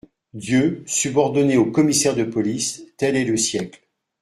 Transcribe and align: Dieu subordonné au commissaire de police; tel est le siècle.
Dieu 0.33 0.81
subordonné 0.87 1.57
au 1.57 1.69
commissaire 1.69 2.15
de 2.15 2.23
police; 2.23 2.87
tel 2.97 3.15
est 3.15 3.23
le 3.23 3.37
siècle. 3.37 3.83